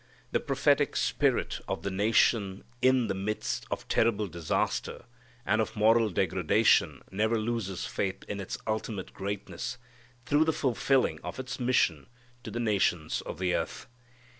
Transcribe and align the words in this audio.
The 0.31 0.39
prophetic 0.39 0.95
spirit 0.95 1.59
of 1.67 1.83
the 1.83 1.91
nation 1.91 2.63
in 2.81 3.05
the 3.05 3.13
midst 3.13 3.67
of 3.69 3.87
terrible 3.87 4.25
disaster 4.25 5.05
and 5.45 5.61
of 5.61 5.75
moral 5.75 6.09
degradation 6.09 7.03
never 7.11 7.37
loses 7.37 7.85
faith 7.85 8.23
in 8.27 8.39
its 8.39 8.57
ultimate 8.65 9.13
greatness, 9.13 9.77
through 10.25 10.45
the 10.45 10.53
fulfilling 10.53 11.19
of 11.23 11.37
its 11.39 11.59
mission 11.59 12.07
to 12.41 12.49
the 12.49 12.59
nations 12.59 13.21
of 13.27 13.37
the 13.37 13.53
earth. 13.53 13.85